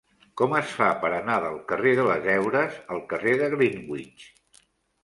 Com 0.41 0.53
es 0.59 0.69
fa 0.77 0.87
per 1.03 1.11
anar 1.17 1.35
del 1.43 1.59
carrer 1.73 1.93
de 2.01 2.07
les 2.09 2.27
Heures 2.35 2.81
al 2.97 3.05
carrer 3.13 3.39
de 3.45 3.53
Greenwich? 3.57 4.29